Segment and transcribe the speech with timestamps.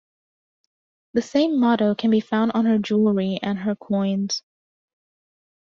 [1.13, 4.41] The same motto can be found on her jewelry and her coins.